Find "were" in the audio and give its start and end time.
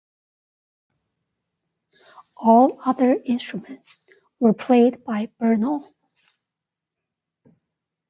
4.39-4.51